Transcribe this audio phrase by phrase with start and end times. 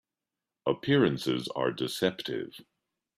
[0.65, 2.59] Appearances are deceptive.